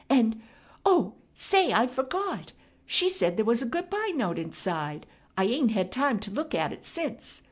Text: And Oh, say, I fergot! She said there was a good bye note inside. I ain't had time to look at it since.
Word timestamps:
And 0.09 0.41
Oh, 0.83 1.13
say, 1.35 1.71
I 1.71 1.85
fergot! 1.85 2.53
She 2.87 3.07
said 3.07 3.37
there 3.37 3.45
was 3.45 3.61
a 3.61 3.67
good 3.67 3.87
bye 3.87 4.11
note 4.15 4.39
inside. 4.39 5.05
I 5.37 5.43
ain't 5.43 5.69
had 5.73 5.91
time 5.91 6.19
to 6.21 6.31
look 6.31 6.55
at 6.55 6.73
it 6.73 6.83
since. 6.83 7.39